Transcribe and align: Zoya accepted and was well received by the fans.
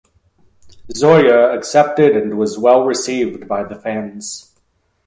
Zoya 0.91 1.55
accepted 1.55 2.17
and 2.17 2.35
was 2.39 2.57
well 2.57 2.85
received 2.85 3.47
by 3.47 3.63
the 3.65 3.75
fans. 3.75 4.57